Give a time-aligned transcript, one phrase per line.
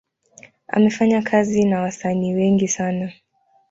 [0.67, 3.11] Amefanya kazi na wasanii wengi sana.